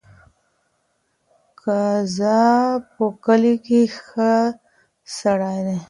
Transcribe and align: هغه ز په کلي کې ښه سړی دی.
هغه 1.49 1.83
ز 2.15 2.19
په 2.93 3.05
کلي 3.25 3.55
کې 3.65 3.81
ښه 4.05 4.33
سړی 5.17 5.57
دی. 5.67 5.77